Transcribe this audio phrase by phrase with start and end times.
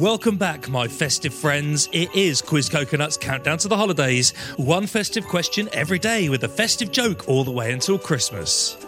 [0.00, 1.90] Welcome back, my festive friends.
[1.92, 4.30] It is Quiz Coconut's Countdown to the Holidays.
[4.56, 8.78] One festive question every day with a festive joke all the way until Christmas.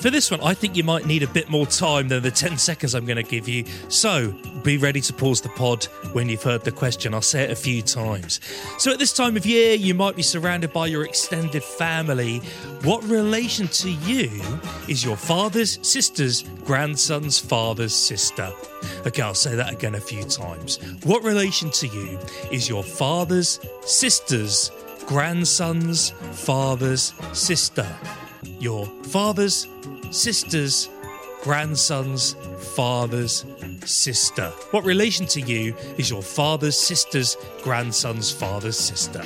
[0.00, 2.56] For this one, I think you might need a bit more time than the 10
[2.56, 3.66] seconds I'm going to give you.
[3.90, 5.84] So be ready to pause the pod
[6.14, 7.12] when you've heard the question.
[7.12, 8.40] I'll say it a few times.
[8.78, 12.38] So, at this time of year, you might be surrounded by your extended family.
[12.82, 14.30] What relation to you
[14.88, 18.50] is your father's sister's grandson's father's sister?
[19.06, 20.78] Okay, I'll say that again a few times.
[21.04, 22.18] What relation to you
[22.50, 24.70] is your father's sister's
[25.06, 27.86] grandson's father's sister?
[28.58, 29.66] Your father's
[30.10, 30.88] sister's
[31.42, 32.34] grandson's
[32.74, 33.44] father's
[33.84, 34.48] sister.
[34.72, 39.24] What relation to you is your father's sister's grandson's father's sister?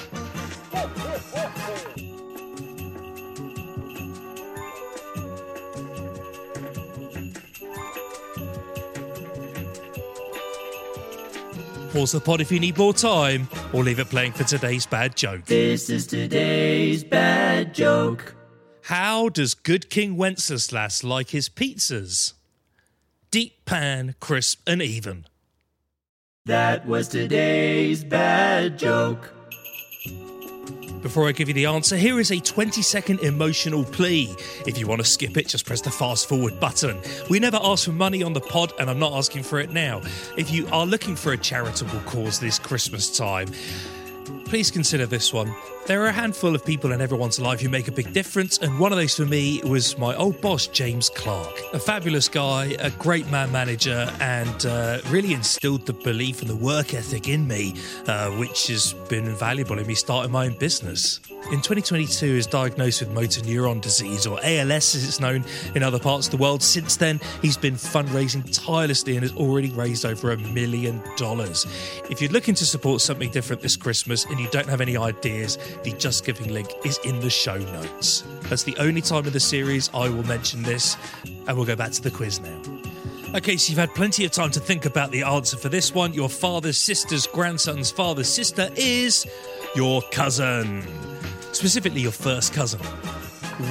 [11.92, 15.14] Pause the pod if you need more time, or leave it playing for today's bad
[15.14, 15.44] joke.
[15.44, 18.34] This is today's bad joke.
[18.88, 22.34] How does good King Wenceslas like his pizzas?
[23.30, 25.24] Deep pan, crisp and even.
[26.44, 29.32] That was today's bad joke.
[31.00, 34.36] Before I give you the answer, here is a 20 second emotional plea.
[34.66, 37.00] If you want to skip it, just press the fast forward button.
[37.30, 40.02] We never ask for money on the pod, and I'm not asking for it now.
[40.36, 43.48] If you are looking for a charitable cause this Christmas time,
[44.44, 45.54] please consider this one.
[45.86, 48.78] There are a handful of people in everyone's life who make a big difference, and
[48.78, 51.60] one of those for me was my old boss, James Clarke.
[51.74, 56.56] A fabulous guy, a great man manager, and uh, really instilled the belief and the
[56.56, 57.74] work ethic in me,
[58.06, 61.20] uh, which has been invaluable in me starting my own business.
[61.52, 65.82] In 2022, he was diagnosed with motor neuron disease, or ALS as it's known in
[65.82, 66.62] other parts of the world.
[66.62, 71.66] Since then, he's been fundraising tirelessly and has already raised over a million dollars.
[72.08, 75.58] If you're looking to support something different this Christmas and you don't have any ideas,
[75.82, 78.22] the Just Giving link is in the show notes.
[78.42, 81.92] That's the only time in the series I will mention this, and we'll go back
[81.92, 82.60] to the quiz now.
[83.34, 86.14] Okay, so you've had plenty of time to think about the answer for this one.
[86.14, 89.26] Your father's sister's grandson's father's sister is
[89.74, 90.84] your cousin,
[91.52, 92.80] specifically your first cousin.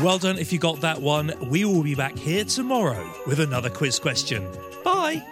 [0.02, 1.34] Well done if you got that one.
[1.50, 4.46] We will be back here tomorrow with another quiz question.
[4.84, 5.24] Bye.